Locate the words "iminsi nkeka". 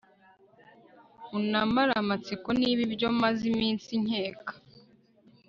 3.51-4.53